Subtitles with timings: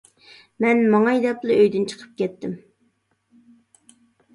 [0.65, 2.59] مەن ماڭاي دەپلا ئۆيدىن چىقىپ كەتتىم.